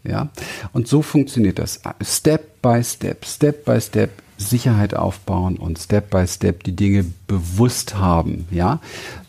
Ja? 0.09 0.31
Und 0.73 0.89
so 0.89 1.03
funktioniert 1.03 1.59
das. 1.59 1.81
Step 2.03 2.63
by 2.63 2.83
Step, 2.83 3.25
Step 3.25 3.65
by 3.65 3.81
Step 3.81 4.11
Sicherheit 4.39 4.95
aufbauen 4.95 5.57
und 5.57 5.79
Step 5.79 6.11
by 6.11 6.27
Step 6.27 6.63
die 6.65 6.77
Dinge 6.77 7.07
bewusst 7.27 7.97
haben. 7.97 8.47
Ja? 8.51 8.81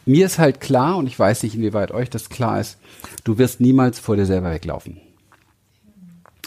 Mir 0.05 0.25
ist 0.25 0.39
halt 0.39 0.61
klar, 0.61 0.97
und 0.97 1.07
ich 1.07 1.17
weiß 1.17 1.43
nicht, 1.43 1.55
inwieweit 1.55 1.91
euch 1.91 2.09
das 2.09 2.29
klar 2.29 2.59
ist, 2.59 2.77
du 3.23 3.37
wirst 3.37 3.59
niemals 3.59 3.99
vor 3.99 4.15
dir 4.15 4.25
selber 4.25 4.51
weglaufen. 4.51 5.01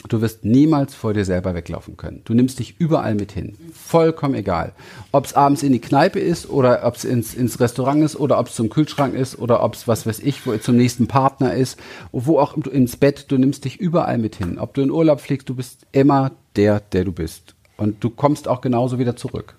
Du 0.08 0.22
wirst 0.22 0.44
niemals 0.44 0.94
vor 0.94 1.12
dir 1.12 1.24
selber 1.24 1.54
weglaufen 1.54 1.96
können. 1.96 2.22
Du 2.24 2.32
nimmst 2.32 2.58
dich 2.58 2.76
überall 2.78 3.14
mit 3.14 3.32
hin. 3.32 3.56
Vollkommen 3.74 4.34
egal. 4.34 4.72
Ob 5.12 5.26
es 5.26 5.34
abends 5.34 5.62
in 5.62 5.72
die 5.72 5.80
Kneipe 5.80 6.18
ist 6.18 6.48
oder 6.48 6.84
ob 6.84 6.96
es 6.96 7.04
ins, 7.04 7.34
ins 7.34 7.60
Restaurant 7.60 8.02
ist 8.02 8.16
oder 8.16 8.38
ob 8.38 8.48
es 8.48 8.54
zum 8.54 8.70
Kühlschrank 8.70 9.14
ist 9.14 9.38
oder 9.38 9.62
ob 9.62 9.74
es, 9.74 9.86
was 9.86 10.06
weiß 10.06 10.20
ich, 10.20 10.46
wo 10.46 10.56
zum 10.56 10.76
nächsten 10.76 11.06
Partner 11.06 11.52
ist, 11.52 11.78
wo 12.12 12.38
auch 12.38 12.56
ins 12.56 12.96
Bett, 12.96 13.26
du 13.28 13.36
nimmst 13.36 13.66
dich 13.66 13.78
überall 13.78 14.16
mit 14.16 14.36
hin. 14.36 14.58
Ob 14.58 14.72
du 14.72 14.80
in 14.80 14.90
Urlaub 14.90 15.20
fliegst, 15.20 15.48
du 15.50 15.54
bist 15.54 15.86
immer 15.92 16.32
der, 16.56 16.80
der 16.80 17.04
du 17.04 17.12
bist. 17.12 17.54
Und 17.76 18.02
du 18.02 18.08
kommst 18.10 18.48
auch 18.48 18.62
genauso 18.62 18.98
wieder 18.98 19.16
zurück. 19.16 19.56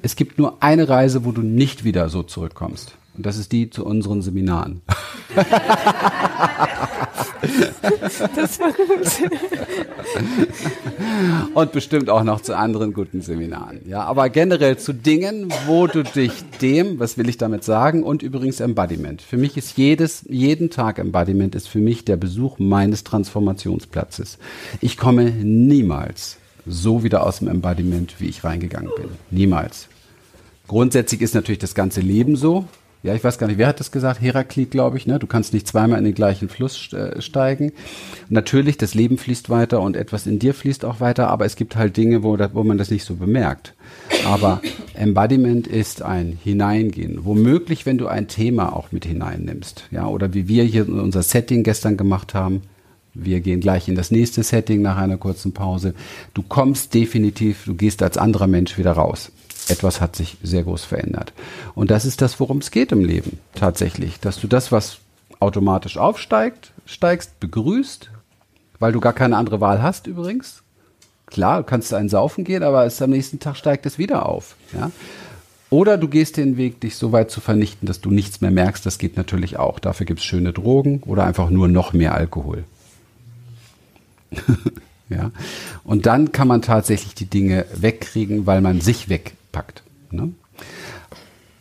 Es 0.00 0.14
gibt 0.14 0.38
nur 0.38 0.62
eine 0.62 0.88
Reise, 0.88 1.24
wo 1.24 1.32
du 1.32 1.42
nicht 1.42 1.82
wieder 1.82 2.08
so 2.08 2.22
zurückkommst. 2.22 2.96
Und 3.16 3.26
das 3.26 3.38
ist 3.38 3.50
die 3.50 3.70
zu 3.70 3.84
unseren 3.84 4.22
Seminaren. 4.22 4.82
das 8.36 8.60
war 8.60 8.72
gut. 8.72 9.30
Und 11.54 11.72
bestimmt 11.72 12.10
auch 12.10 12.24
noch 12.24 12.40
zu 12.40 12.56
anderen 12.56 12.92
guten 12.92 13.20
Seminaren. 13.20 13.80
Ja, 13.86 14.04
aber 14.04 14.28
generell 14.28 14.76
zu 14.78 14.92
Dingen, 14.92 15.52
wo 15.66 15.86
du 15.86 16.02
dich 16.02 16.32
dem, 16.60 16.98
was 16.98 17.18
will 17.18 17.28
ich 17.28 17.38
damit 17.38 17.64
sagen? 17.64 18.02
Und 18.02 18.22
übrigens 18.22 18.60
Embodiment. 18.60 19.22
Für 19.22 19.36
mich 19.36 19.56
ist 19.56 19.76
jedes, 19.76 20.24
jeden 20.28 20.70
Tag 20.70 20.98
Embodiment 20.98 21.54
ist 21.54 21.68
für 21.68 21.80
mich 21.80 22.04
der 22.04 22.16
Besuch 22.16 22.58
meines 22.58 23.04
Transformationsplatzes. 23.04 24.38
Ich 24.80 24.96
komme 24.96 25.30
niemals 25.30 26.36
so 26.66 27.02
wieder 27.02 27.24
aus 27.24 27.38
dem 27.38 27.48
Embodiment, 27.48 28.16
wie 28.18 28.26
ich 28.26 28.44
reingegangen 28.44 28.90
bin. 28.96 29.08
Niemals. 29.30 29.88
Grundsätzlich 30.66 31.20
ist 31.20 31.34
natürlich 31.34 31.60
das 31.60 31.74
ganze 31.74 32.00
Leben 32.00 32.36
so 32.36 32.66
ja, 33.06 33.14
ich 33.14 33.22
weiß 33.22 33.38
gar 33.38 33.46
nicht, 33.46 33.58
wer 33.58 33.68
hat 33.68 33.78
das 33.78 33.92
gesagt? 33.92 34.20
Heraklit, 34.20 34.72
glaube 34.72 34.96
ich, 34.96 35.06
ne? 35.06 35.20
Du 35.20 35.28
kannst 35.28 35.54
nicht 35.54 35.68
zweimal 35.68 36.00
in 36.00 36.04
den 36.04 36.14
gleichen 36.14 36.48
Fluss 36.48 36.92
äh, 36.92 37.22
steigen. 37.22 37.72
Natürlich, 38.28 38.78
das 38.78 38.94
Leben 38.94 39.16
fließt 39.16 39.48
weiter 39.48 39.80
und 39.80 39.96
etwas 39.96 40.26
in 40.26 40.40
dir 40.40 40.54
fließt 40.54 40.84
auch 40.84 40.98
weiter, 40.98 41.28
aber 41.28 41.44
es 41.44 41.54
gibt 41.54 41.76
halt 41.76 41.96
Dinge, 41.96 42.24
wo, 42.24 42.36
wo 42.52 42.64
man 42.64 42.78
das 42.78 42.90
nicht 42.90 43.04
so 43.04 43.14
bemerkt. 43.14 43.74
Aber 44.26 44.60
Embodiment 44.94 45.68
ist 45.68 46.02
ein 46.02 46.36
Hineingehen. 46.42 47.24
Womöglich, 47.24 47.86
wenn 47.86 47.96
du 47.96 48.08
ein 48.08 48.26
Thema 48.26 48.74
auch 48.74 48.90
mit 48.90 49.04
hineinnimmst, 49.04 49.84
ja, 49.92 50.08
oder 50.08 50.34
wie 50.34 50.48
wir 50.48 50.64
hier 50.64 50.88
unser 50.88 51.22
Setting 51.22 51.62
gestern 51.62 51.96
gemacht 51.96 52.34
haben. 52.34 52.62
Wir 53.14 53.40
gehen 53.40 53.60
gleich 53.60 53.88
in 53.88 53.94
das 53.94 54.10
nächste 54.10 54.42
Setting 54.42 54.82
nach 54.82 54.98
einer 54.98 55.16
kurzen 55.16 55.52
Pause. 55.52 55.94
Du 56.34 56.42
kommst 56.42 56.92
definitiv, 56.92 57.64
du 57.64 57.74
gehst 57.74 58.02
als 58.02 58.18
anderer 58.18 58.46
Mensch 58.46 58.76
wieder 58.76 58.92
raus. 58.92 59.30
Etwas 59.68 60.00
hat 60.00 60.16
sich 60.16 60.36
sehr 60.42 60.62
groß 60.62 60.84
verändert. 60.84 61.32
Und 61.74 61.90
das 61.90 62.04
ist 62.04 62.22
das, 62.22 62.38
worum 62.40 62.58
es 62.58 62.70
geht 62.70 62.92
im 62.92 63.04
Leben 63.04 63.38
tatsächlich, 63.54 64.20
dass 64.20 64.40
du 64.40 64.46
das, 64.46 64.72
was 64.72 64.98
automatisch 65.40 65.98
aufsteigt, 65.98 66.72
steigst, 66.86 67.40
begrüßt, 67.40 68.10
weil 68.78 68.92
du 68.92 69.00
gar 69.00 69.12
keine 69.12 69.36
andere 69.36 69.60
Wahl 69.60 69.82
hast 69.82 70.06
übrigens. 70.06 70.62
Klar, 71.26 71.58
du 71.58 71.64
kannst 71.64 71.92
einen 71.92 72.08
saufen 72.08 72.44
gehen, 72.44 72.62
aber 72.62 72.86
es 72.86 73.02
am 73.02 73.10
nächsten 73.10 73.40
Tag 73.40 73.56
steigt 73.56 73.84
es 73.86 73.98
wieder 73.98 74.26
auf. 74.26 74.54
Ja? 74.72 74.90
Oder 75.70 75.98
du 75.98 76.08
gehst 76.08 76.36
den 76.36 76.56
Weg, 76.56 76.80
dich 76.80 76.96
so 76.96 77.10
weit 77.10 77.30
zu 77.30 77.40
vernichten, 77.40 77.86
dass 77.86 78.00
du 78.00 78.10
nichts 78.10 78.40
mehr 78.40 78.52
merkst. 78.52 78.86
Das 78.86 78.98
geht 78.98 79.16
natürlich 79.16 79.58
auch. 79.58 79.80
Dafür 79.80 80.06
gibt 80.06 80.20
es 80.20 80.24
schöne 80.24 80.52
Drogen 80.52 81.02
oder 81.04 81.24
einfach 81.24 81.50
nur 81.50 81.66
noch 81.66 81.92
mehr 81.92 82.14
Alkohol. 82.14 82.64
ja. 85.08 85.32
Und 85.82 86.06
dann 86.06 86.30
kann 86.30 86.46
man 86.46 86.62
tatsächlich 86.62 87.14
die 87.14 87.26
Dinge 87.26 87.66
wegkriegen, 87.74 88.46
weil 88.46 88.60
man 88.60 88.80
sich 88.80 89.08
wegpackt. 89.56 89.82
Ne? 90.10 90.32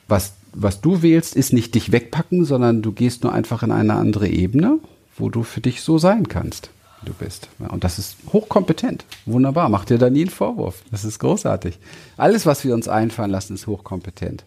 Was, 0.07 0.33
was 0.53 0.81
du 0.81 1.01
wählst, 1.01 1.35
ist 1.35 1.53
nicht 1.53 1.75
dich 1.75 1.91
wegpacken, 1.91 2.45
sondern 2.45 2.81
du 2.81 2.91
gehst 2.91 3.23
nur 3.23 3.33
einfach 3.33 3.63
in 3.63 3.71
eine 3.71 3.95
andere 3.95 4.27
Ebene, 4.27 4.79
wo 5.17 5.29
du 5.29 5.43
für 5.43 5.61
dich 5.61 5.81
so 5.81 5.97
sein 5.97 6.27
kannst 6.27 6.69
du 7.03 7.13
bist. 7.13 7.49
Ja, 7.59 7.67
und 7.67 7.83
das 7.83 7.99
ist 7.99 8.15
hochkompetent. 8.33 9.05
Wunderbar. 9.27 9.69
Mach 9.69 9.85
dir 9.85 9.99
da 9.99 10.09
nie 10.09 10.21
einen 10.21 10.31
Vorwurf. 10.31 10.81
Das 10.89 11.05
ist 11.05 11.19
großartig. 11.19 11.77
Alles, 12.17 12.47
was 12.47 12.65
wir 12.65 12.73
uns 12.73 12.87
einfallen 12.87 13.29
lassen, 13.29 13.53
ist 13.53 13.67
hochkompetent. 13.67 14.43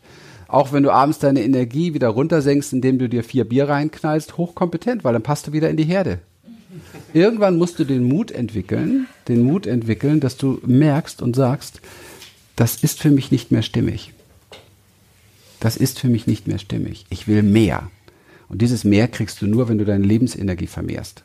Auch 0.48 0.72
wenn 0.72 0.82
du 0.82 0.90
abends 0.90 1.20
deine 1.20 1.44
Energie 1.44 1.94
wieder 1.94 2.08
runtersenkst, 2.08 2.72
indem 2.72 2.98
du 2.98 3.08
dir 3.08 3.22
vier 3.22 3.44
Bier 3.44 3.68
reinknallst, 3.68 4.38
hochkompetent, 4.38 5.04
weil 5.04 5.12
dann 5.12 5.22
passt 5.22 5.46
du 5.46 5.52
wieder 5.52 5.70
in 5.70 5.76
die 5.76 5.84
Herde. 5.84 6.18
Irgendwann 7.12 7.58
musst 7.58 7.78
du 7.78 7.84
den 7.84 8.02
Mut 8.02 8.32
entwickeln, 8.32 9.06
den 9.28 9.44
Mut 9.44 9.66
entwickeln, 9.66 10.18
dass 10.18 10.36
du 10.36 10.58
merkst 10.66 11.22
und 11.22 11.36
sagst, 11.36 11.80
das 12.58 12.74
ist 12.74 12.98
für 12.98 13.12
mich 13.12 13.30
nicht 13.30 13.52
mehr 13.52 13.62
stimmig. 13.62 14.12
Das 15.60 15.76
ist 15.76 16.00
für 16.00 16.08
mich 16.08 16.26
nicht 16.26 16.48
mehr 16.48 16.58
stimmig. 16.58 17.06
Ich 17.08 17.28
will 17.28 17.44
mehr. 17.44 17.88
Und 18.48 18.62
dieses 18.62 18.82
Mehr 18.82 19.06
kriegst 19.06 19.40
du 19.40 19.46
nur, 19.46 19.68
wenn 19.68 19.78
du 19.78 19.84
deine 19.84 20.04
Lebensenergie 20.04 20.66
vermehrst. 20.66 21.22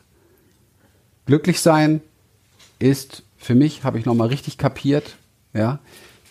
Glücklich 1.26 1.58
sein 1.58 2.02
ist 2.78 3.24
für 3.36 3.56
mich, 3.56 3.82
habe 3.82 3.98
ich 3.98 4.04
nochmal 4.04 4.28
richtig 4.28 4.58
kapiert, 4.58 5.16
ja, 5.54 5.80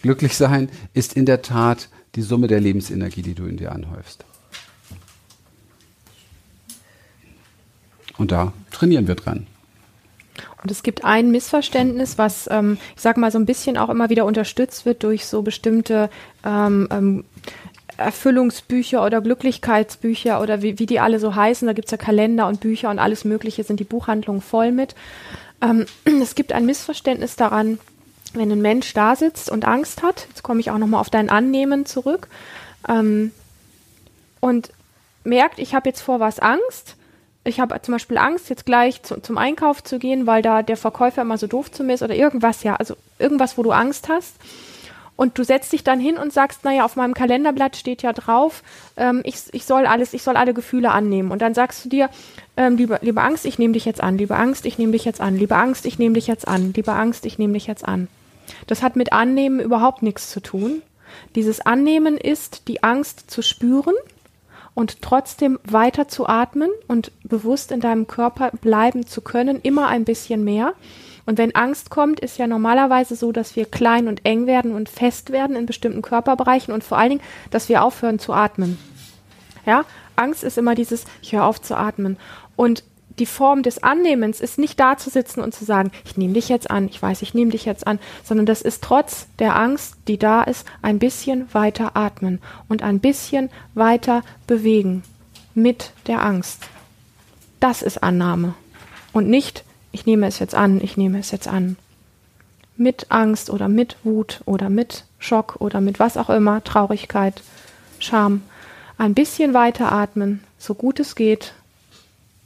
glücklich 0.02 0.38
sein 0.38 0.70
ist 0.94 1.18
in 1.18 1.26
der 1.26 1.42
Tat 1.42 1.90
die 2.16 2.22
Summe 2.22 2.48
der 2.48 2.62
Lebensenergie, 2.62 3.24
die 3.24 3.36
du 3.36 3.46
in 3.46 3.58
dir 3.58 3.74
anhäufst. 3.74 4.24
Und 8.18 8.32
da 8.32 8.54
trainieren 8.72 9.08
wir 9.08 9.16
dran. 9.16 9.48
Und 10.64 10.72
es 10.72 10.82
gibt 10.82 11.04
ein 11.04 11.30
Missverständnis, 11.32 12.18
was, 12.18 12.48
ähm, 12.50 12.78
ich 12.96 13.02
sage 13.02 13.20
mal, 13.20 13.32
so 13.32 13.38
ein 13.38 13.46
bisschen 13.46 13.78
auch 13.78 13.90
immer 13.90 14.10
wieder 14.10 14.26
unterstützt 14.26 14.86
wird 14.86 15.04
durch 15.04 15.26
so 15.26 15.42
bestimmte 15.42 16.10
ähm, 16.46 16.88
ähm, 16.90 17.24
Erfüllungsbücher 17.98 19.06
oder 19.06 19.22
Glücklichkeitsbücher 19.22 20.42
oder 20.42 20.62
wie, 20.62 20.80
wie 20.80 20.86
die 20.86 21.02
alle 21.02 21.20
so 21.20 21.36
heißen. 21.36 21.68
Da 21.68 21.74
gibt 21.74 21.88
es 21.88 21.92
ja 21.92 21.98
Kalender 21.98 22.48
und 22.48 22.62
Bücher 22.62 22.90
und 22.90 23.00
alles 23.00 23.26
Mögliche, 23.26 23.64
sind 23.64 23.80
die 23.80 23.84
Buchhandlungen 23.84 24.42
voll 24.42 24.72
mit. 24.72 24.96
Ähm, 25.62 25.86
es 26.22 26.34
gibt 26.36 26.54
ein 26.54 26.66
Missverständnis 26.66 27.36
daran, 27.36 27.78
wenn 28.34 28.52
ein 28.52 28.62
Mensch 28.62 28.94
da 28.94 29.16
sitzt 29.16 29.52
und 29.52 29.66
Angst 29.66 30.02
hat, 30.02 30.28
jetzt 30.30 30.44
komme 30.44 30.60
ich 30.62 30.72
auch 30.72 30.78
nochmal 30.78 31.02
auf 31.02 31.10
dein 31.10 31.30
Annehmen 31.30 31.86
zurück, 31.86 32.30
ähm, 32.88 33.32
und 34.40 34.72
merkt, 35.24 35.60
ich 35.60 35.76
habe 35.76 35.90
jetzt 35.90 36.02
vor 36.02 36.20
was 36.20 36.40
Angst. 36.40 36.96
Ich 37.46 37.60
habe 37.60 37.82
zum 37.82 37.94
Beispiel 37.94 38.18
Angst, 38.18 38.50
jetzt 38.50 38.66
gleich 38.66 39.04
zu, 39.04 39.20
zum 39.22 39.38
Einkauf 39.38 39.84
zu 39.84 40.00
gehen, 40.00 40.26
weil 40.28 40.42
da 40.42 40.64
der 40.64 40.78
Verkäufer 40.78 41.24
immer 41.24 41.38
so 41.38 41.48
doof 41.48 41.72
zu 41.72 41.84
mir 41.84 41.94
ist 41.94 42.02
oder 42.02 42.16
irgendwas, 42.16 42.64
ja, 42.64 42.76
also 42.76 42.96
irgendwas, 43.20 43.58
wo 43.58 43.64
du 43.64 43.72
Angst 43.72 44.08
hast 44.08 44.36
und 45.16 45.38
du 45.38 45.44
setzt 45.44 45.72
dich 45.72 45.84
dann 45.84 46.00
hin 46.00 46.18
und 46.18 46.34
sagst, 46.34 46.64
naja, 46.64 46.86
auf 46.86 46.96
meinem 46.96 47.14
Kalenderblatt 47.14 47.76
steht 47.76 48.02
ja 48.02 48.14
drauf, 48.14 48.64
ähm, 48.98 49.22
ich, 49.24 49.42
ich 49.52 49.66
soll 49.66 49.86
alles, 49.86 50.14
ich 50.14 50.24
soll 50.24 50.38
alle 50.38 50.54
Gefühle 50.54 50.92
annehmen. 50.92 51.32
Und 51.32 51.42
dann 51.42 51.54
sagst 51.54 51.86
du 51.86 51.90
dir, 51.90 52.10
ähm, 52.58 52.78
liebe, 52.78 53.00
liebe 53.02 53.22
Angst, 53.22 53.46
ich 53.46 53.60
nehme 53.60 53.74
dich 53.74 53.86
jetzt 53.86 54.02
an, 54.02 54.18
liebe 54.18 54.36
Angst, 54.36 54.66
ich 54.66 54.78
nehme 54.78 54.92
dich 54.92 55.06
jetzt 55.06 55.22
an, 55.22 55.38
liebe 55.38 55.56
Angst, 55.56 55.86
ich 55.86 56.00
nehme 56.00 56.16
dich 56.16 56.28
jetzt 56.28 56.48
an, 56.48 56.74
liebe 56.74 56.94
Angst, 56.94 57.26
ich 57.26 57.38
nehme 57.38 57.54
dich 57.54 57.68
jetzt 57.68 57.88
an. 57.88 58.08
Das 58.68 58.82
hat 58.82 58.96
mit 58.96 59.14
Annehmen 59.14 59.60
überhaupt 59.60 60.02
nichts 60.02 60.32
zu 60.32 60.40
tun. 60.40 60.82
Dieses 61.36 61.62
Annehmen 61.62 62.18
ist, 62.18 62.68
die 62.68 62.84
Angst 62.84 63.30
zu 63.30 63.42
spüren 63.42 63.94
und 64.76 65.02
trotzdem 65.02 65.60
weiter 65.64 66.08
zu 66.08 66.28
atmen 66.28 66.70
und 66.88 67.12
bewusst 67.24 67.72
in 67.72 67.80
deinem 67.80 68.08
Körper 68.08 68.52
bleiben 68.62 69.06
zu 69.06 69.22
können, 69.22 69.60
immer 69.62 69.88
ein 69.88 70.06
bisschen 70.06 70.44
mehr. 70.44 70.74
Und 71.26 71.38
wenn 71.38 71.56
Angst 71.56 71.90
kommt, 71.90 72.20
ist 72.20 72.38
ja 72.38 72.48
normalerweise 72.48 73.16
so, 73.16 73.32
dass 73.32 73.56
wir 73.56 73.66
klein 73.66 74.08
und 74.08 74.26
eng 74.26 74.46
werden 74.46 74.74
und 74.74 74.90
fest 74.90 75.32
werden 75.32 75.56
in 75.56 75.66
bestimmten 75.66 76.02
Körperbereichen 76.02 76.74
und 76.74 76.84
vor 76.84 76.98
allen 76.98 77.12
Dingen, 77.12 77.24
dass 77.50 77.70
wir 77.70 77.84
aufhören 77.84 78.20
zu 78.20 78.34
atmen. 78.34 78.78
Ja, 79.66 79.86
Angst 80.16 80.44
ist 80.44 80.58
immer 80.58 80.76
dieses, 80.76 81.06
ich 81.22 81.34
höre 81.34 81.46
auf 81.46 81.62
zu 81.62 81.76
atmen. 81.78 82.18
Und 82.56 82.84
die 83.20 83.26
Form 83.26 83.64
des 83.64 83.84
Annehmens 83.84 84.42
ist 84.42 84.58
nicht 84.58 84.80
da 84.80 84.98
zu 84.98 85.10
sitzen 85.10 85.42
und 85.42 85.54
zu 85.54 85.66
sagen, 85.66 85.92
ich 86.06 86.18
nehme 86.18 86.34
dich 86.34 86.50
jetzt 86.50 86.72
an, 86.72 86.88
ich 86.88 87.02
weiß, 87.02 87.22
ich 87.22 87.34
nehme 87.34 87.52
dich 87.52 87.66
jetzt 87.66 87.86
an, 87.86 88.00
sondern 88.24 88.46
das 88.46 88.62
ist 88.62 88.84
trotz 88.84 89.28
der 89.40 89.56
Angst, 89.56 89.96
die 90.08 90.18
da 90.18 90.44
ist, 90.44 90.66
ein 90.82 91.00
bisschen 91.00 91.54
weiter 91.54 91.96
atmen 91.96 92.40
und 92.68 92.82
ein 92.82 93.00
bisschen 93.00 93.50
weiter 93.76 94.24
bewegen 94.48 95.04
mit 95.54 95.92
der 96.08 96.24
Angst. 96.24 96.64
Das 97.60 97.82
ist 97.82 98.04
Annahme 98.04 98.56
und 99.12 99.30
nicht 99.30 99.64
ich 99.94 100.08
nehme 100.08 100.28
es 100.28 100.40
jetzt 100.40 100.56
an, 100.56 100.82
ich 100.82 100.98
nehme 100.98 101.20
es 101.20 101.32
jetzt 101.32 101.48
an. 101.48 101.78
Mit 102.76 103.12
Angst 103.12 103.52
oder 103.52 103.70
mit 103.70 103.96
Wut 104.04 104.42
oder 104.46 104.70
mit 104.70 105.06
Schock 105.20 105.58
oder 105.60 105.80
mit 105.80 106.00
was 106.00 106.18
auch 106.18 106.32
immer, 106.32 106.64
Traurigkeit, 106.64 107.42
Scham. 108.00 108.42
Ein 108.98 109.14
bisschen 109.14 109.54
weiter 109.54 109.92
atmen, 109.92 110.44
so 110.58 110.74
gut 110.74 111.00
es 111.00 111.16
geht. 111.16 111.54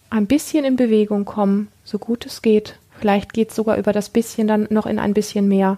Ein 0.10 0.28
bisschen 0.28 0.64
in 0.66 0.76
Bewegung 0.76 1.26
kommen, 1.26 1.68
so 1.84 2.00
gut 2.00 2.26
es 2.26 2.42
geht. 2.42 2.78
Vielleicht 3.00 3.34
geht 3.34 3.50
es 3.50 3.56
sogar 3.56 3.78
über 3.78 3.94
das 3.94 4.10
bisschen 4.10 4.48
dann 4.48 4.68
noch 4.70 4.86
in 4.86 5.00
ein 5.00 5.14
bisschen 5.14 5.48
mehr. 5.48 5.78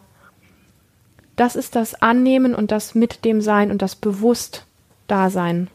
Das 1.36 1.56
ist 1.56 1.76
das 1.76 2.02
Annehmen 2.02 2.54
und 2.54 2.72
das 2.72 2.96
mit 2.96 3.26
dem 3.26 3.42
Sein 3.42 3.72
und 3.72 3.82
das 3.82 3.96
bewusst 3.96 4.66
Dasein. 5.08 5.70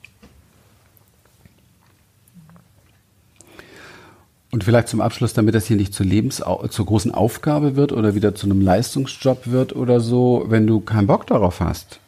Und 4.50 4.62
vielleicht 4.62 4.87
zum 4.87 5.00
Abschluss, 5.00 5.34
damit 5.34 5.56
das 5.56 5.66
hier 5.66 5.76
nicht 5.76 5.92
zur 5.92 6.06
Lebens 6.06 6.40
zur 6.70 6.87
großen 6.87 7.12
Aufgabe 7.12 7.75
wird 7.75 7.90
oder 7.90 8.14
wieder 8.14 8.37
zu 8.37 8.46
einem 8.46 8.61
Leistungsjob 8.61 9.49
wird 9.50 9.75
oder 9.75 9.99
so, 9.99 10.44
wenn 10.46 10.66
du 10.66 10.78
keinen 10.78 11.08
Bock 11.08 11.26
darauf 11.26 11.58
hast, 11.58 11.99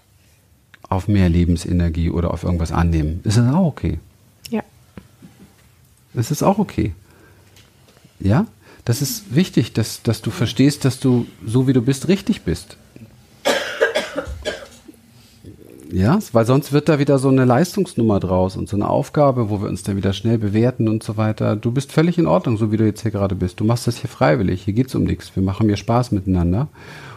auf 0.89 1.09
mehr 1.09 1.29
Lebensenergie 1.29 2.11
oder 2.11 2.33
auf 2.33 2.45
irgendwas 2.45 2.71
annehmen, 2.71 3.21
ist 3.25 3.37
das 3.37 3.53
auch 3.53 3.67
okay. 3.67 3.99
Es 6.17 6.31
ist 6.31 6.43
auch 6.43 6.59
okay. 6.59 6.95
Ja? 8.19 8.47
Das 8.85 9.03
ist 9.03 9.35
wichtig, 9.35 9.73
dass, 9.73 10.03
dass 10.03 10.23
du 10.23 10.31
verstehst, 10.31 10.85
dass 10.85 11.01
du 11.01 11.27
so 11.45 11.67
wie 11.67 11.73
du 11.73 11.83
bist 11.83 12.09
richtig 12.09 12.43
bist. 12.43 12.77
Ja, 15.93 16.19
weil 16.33 16.45
sonst 16.45 16.73
wird 16.73 16.89
da 16.89 16.99
wieder 16.99 17.19
so 17.19 17.29
eine 17.29 17.45
Leistungsnummer 17.45 18.21
draus 18.21 18.57
und 18.57 18.69
so 18.69 18.77
eine 18.77 18.89
Aufgabe, 18.89 19.51
wo 19.51 19.63
wir 19.63 19.69
uns 19.69 19.83
dann 19.83 19.97
wieder 19.97 20.13
schnell 20.13 20.37
bewerten 20.37 20.89
und 20.89 21.03
so 21.03 21.17
weiter. 21.17 21.57
Du 21.57 21.71
bist 21.71 21.93
völlig 21.93 22.19
in 22.19 22.27
Ordnung, 22.27 22.59
so 22.59 22.73
wie 22.73 22.77
du 22.77 22.85
jetzt 22.85 23.03
hier 23.03 23.13
gerade 23.13 23.35
bist. 23.35 23.61
Du 23.61 23.65
machst 23.65 23.87
das 23.87 23.99
hier 23.99 24.11
freiwillig. 24.11 24.63
Hier 24.63 24.75
geht's 24.75 24.95
um 24.95 25.05
nichts. 25.05 25.35
Wir 25.35 25.43
machen 25.43 25.69
hier 25.69 25.77
Spaß 25.77 26.13
miteinander. 26.13 26.69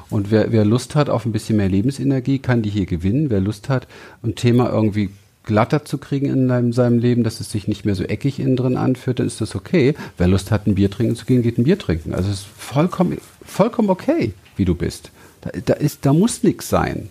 Und 0.09 0.31
wer, 0.31 0.51
wer 0.51 0.65
Lust 0.65 0.95
hat 0.95 1.09
auf 1.09 1.25
ein 1.25 1.31
bisschen 1.31 1.57
mehr 1.57 1.67
Lebensenergie, 1.67 2.39
kann 2.39 2.61
die 2.61 2.69
hier 2.69 2.85
gewinnen. 2.85 3.29
Wer 3.29 3.41
Lust 3.41 3.69
hat, 3.69 3.87
ein 4.23 4.35
Thema 4.35 4.71
irgendwie 4.71 5.09
glatter 5.43 5.85
zu 5.85 5.97
kriegen 5.97 6.27
in 6.27 6.73
seinem 6.73 6.99
Leben, 6.99 7.23
dass 7.23 7.39
es 7.39 7.51
sich 7.51 7.67
nicht 7.67 7.85
mehr 7.85 7.95
so 7.95 8.03
eckig 8.03 8.39
innen 8.39 8.55
drin 8.55 8.77
anfühlt, 8.77 9.19
dann 9.19 9.27
ist 9.27 9.41
das 9.41 9.55
okay. 9.55 9.95
Wer 10.17 10.27
Lust 10.27 10.51
hat, 10.51 10.67
ein 10.67 10.75
Bier 10.75 10.91
trinken 10.91 11.15
zu 11.15 11.25
gehen, 11.25 11.41
geht 11.41 11.57
ein 11.57 11.63
Bier 11.63 11.79
trinken. 11.79 12.13
Also 12.13 12.29
es 12.29 12.41
ist 12.41 12.47
vollkommen, 12.57 13.17
vollkommen 13.43 13.89
okay, 13.89 14.33
wie 14.57 14.65
du 14.65 14.75
bist. 14.75 15.11
Da, 15.41 15.51
da, 15.65 15.73
ist, 15.73 16.05
da 16.05 16.13
muss 16.13 16.43
nichts 16.43 16.69
sein. 16.69 17.09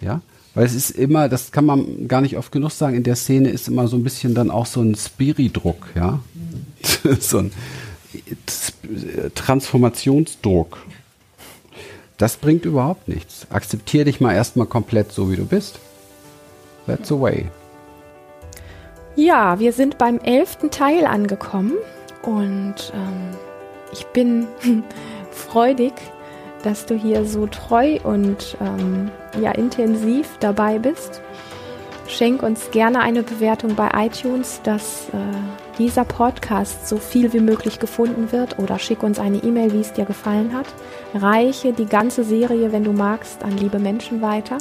Ja, 0.00 0.20
weil 0.54 0.66
es 0.66 0.74
ist 0.74 0.90
immer, 0.90 1.28
das 1.28 1.52
kann 1.52 1.64
man 1.64 2.08
gar 2.08 2.20
nicht 2.20 2.36
oft 2.36 2.50
genug 2.50 2.72
sagen, 2.72 2.96
in 2.96 3.04
der 3.04 3.16
Szene 3.16 3.50
ist 3.50 3.68
immer 3.68 3.86
so 3.88 3.96
ein 3.96 4.02
bisschen 4.02 4.34
dann 4.34 4.50
auch 4.50 4.66
so 4.66 4.80
ein 4.80 4.94
Spiridruck, 4.94 5.86
ja. 5.94 6.20
so 7.20 7.38
ein 7.38 7.52
Transformationsdruck. 9.34 10.78
Das 12.16 12.36
bringt 12.36 12.64
überhaupt 12.64 13.06
nichts. 13.06 13.46
Akzeptiere 13.50 14.06
dich 14.06 14.20
mal 14.20 14.34
erstmal 14.34 14.66
komplett 14.66 15.12
so, 15.12 15.30
wie 15.30 15.36
du 15.36 15.46
bist. 15.46 15.78
That's 16.88 17.08
the 17.08 17.20
way. 17.20 17.46
Ja, 19.14 19.58
wir 19.58 19.72
sind 19.72 19.98
beim 19.98 20.18
elften 20.18 20.70
Teil 20.70 21.04
angekommen 21.04 21.74
und 22.22 22.92
ähm, 22.94 23.36
ich 23.92 24.06
bin 24.06 24.46
freudig, 25.30 25.92
dass 26.62 26.86
du 26.86 26.94
hier 26.94 27.24
so 27.24 27.46
treu 27.46 27.98
und 28.02 28.56
ähm, 28.60 29.10
ja 29.40 29.52
intensiv 29.52 30.28
dabei 30.40 30.78
bist. 30.78 31.20
Schenk 32.08 32.42
uns 32.42 32.70
gerne 32.70 33.00
eine 33.00 33.22
Bewertung 33.22 33.74
bei 33.74 33.90
iTunes, 33.94 34.60
das 34.64 35.08
äh, 35.12 35.78
dieser 35.78 36.04
Podcast 36.04 36.88
so 36.88 36.96
viel 36.96 37.32
wie 37.32 37.40
möglich 37.40 37.78
gefunden 37.78 38.32
wird 38.32 38.58
oder 38.58 38.78
schick 38.78 39.02
uns 39.02 39.18
eine 39.18 39.38
E-Mail, 39.38 39.72
wie 39.72 39.80
es 39.80 39.92
dir 39.92 40.06
gefallen 40.06 40.56
hat. 40.56 40.66
Reiche 41.14 41.72
die 41.72 41.86
ganze 41.86 42.24
Serie, 42.24 42.72
wenn 42.72 42.84
du 42.84 42.92
magst, 42.92 43.44
an 43.44 43.56
liebe 43.58 43.78
Menschen 43.78 44.22
weiter. 44.22 44.56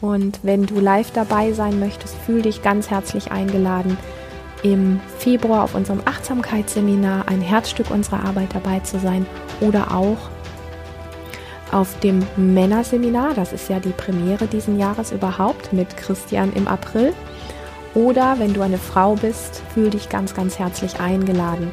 Und 0.00 0.40
wenn 0.42 0.66
du 0.66 0.80
live 0.80 1.10
dabei 1.10 1.52
sein 1.52 1.78
möchtest, 1.78 2.14
fühl 2.16 2.42
dich 2.42 2.62
ganz 2.62 2.90
herzlich 2.90 3.30
eingeladen, 3.30 3.98
im 4.62 5.00
Februar 5.18 5.64
auf 5.64 5.74
unserem 5.74 6.02
Achtsamkeitsseminar 6.04 7.28
ein 7.28 7.40
Herzstück 7.40 7.90
unserer 7.90 8.24
Arbeit 8.24 8.54
dabei 8.54 8.80
zu 8.80 8.98
sein 8.98 9.26
oder 9.60 9.94
auch 9.94 10.18
auf 11.72 11.98
dem 12.00 12.26
Männerseminar, 12.36 13.34
das 13.34 13.52
ist 13.52 13.68
ja 13.68 13.78
die 13.78 13.90
Premiere 13.90 14.46
diesen 14.46 14.78
Jahres 14.78 15.12
überhaupt 15.12 15.72
mit 15.72 15.96
Christian 15.96 16.52
im 16.54 16.66
April. 16.66 17.14
Oder 17.94 18.38
wenn 18.38 18.54
du 18.54 18.60
eine 18.60 18.78
Frau 18.78 19.14
bist, 19.14 19.62
fühl 19.74 19.90
dich 19.90 20.08
ganz, 20.08 20.34
ganz 20.34 20.58
herzlich 20.58 21.00
eingeladen, 21.00 21.70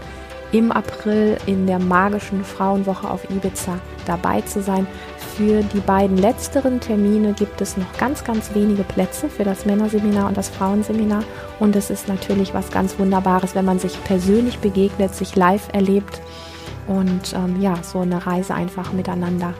im 0.51 0.71
April 0.71 1.37
in 1.45 1.67
der 1.67 1.79
magischen 1.79 2.43
Frauenwoche 2.43 3.09
auf 3.09 3.29
Ibiza 3.29 3.79
dabei 4.05 4.41
zu 4.41 4.61
sein. 4.61 4.87
Für 5.35 5.61
die 5.61 5.79
beiden 5.79 6.17
letzteren 6.17 6.79
Termine 6.79 7.33
gibt 7.33 7.61
es 7.61 7.77
noch 7.77 7.97
ganz, 7.99 8.23
ganz 8.23 8.55
wenige 8.55 8.83
Plätze 8.83 9.29
für 9.29 9.43
das 9.43 9.65
Männerseminar 9.65 10.27
und 10.27 10.37
das 10.37 10.49
Frauenseminar. 10.49 11.23
Und 11.59 11.75
es 11.75 11.89
ist 11.89 12.07
natürlich 12.07 12.53
was 12.53 12.71
ganz 12.71 12.97
Wunderbares, 12.97 13.53
wenn 13.53 13.65
man 13.65 13.77
sich 13.77 14.03
persönlich 14.03 14.57
begegnet, 14.59 15.13
sich 15.13 15.35
live 15.35 15.67
erlebt 15.73 16.21
und 16.87 17.33
ähm, 17.35 17.61
ja, 17.61 17.75
so 17.83 17.99
eine 17.99 18.25
Reise 18.25 18.55
einfach 18.55 18.93
miteinander 18.93 19.53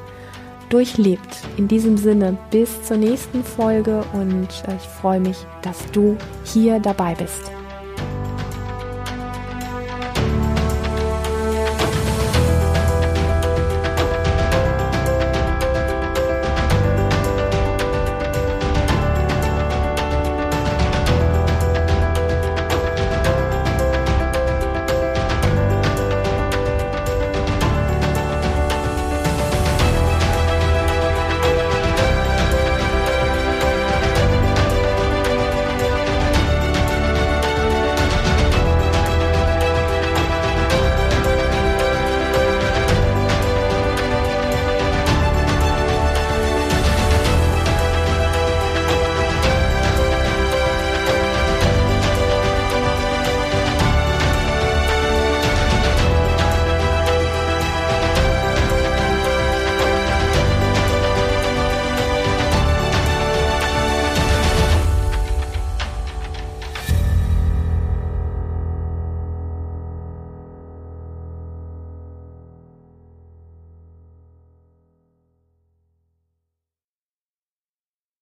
durchlebt. 0.70 1.38
In 1.58 1.68
diesem 1.68 1.98
Sinne, 1.98 2.38
bis 2.52 2.84
zur 2.84 2.98
nächsten 2.98 3.44
Folge 3.44 4.04
und 4.14 4.48
äh, 4.68 4.76
ich 4.76 4.88
freue 5.02 5.20
mich, 5.20 5.38
dass 5.62 5.78
du 5.92 6.18
hier 6.44 6.80
dabei 6.80 7.14
bist. 7.16 7.52